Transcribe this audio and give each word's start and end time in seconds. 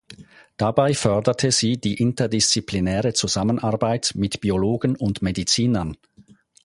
Dabei 0.57 0.95
förderte 0.95 1.51
sie 1.51 1.77
die 1.77 1.97
interdisziplinäre 2.01 3.13
Zusammenarbeit 3.13 4.13
mit 4.15 4.41
Biologen 4.41 4.95
und 4.95 5.21
Medizinern. 5.21 5.95